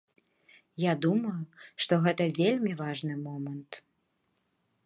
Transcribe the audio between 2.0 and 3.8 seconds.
гэта вельмі важны момант.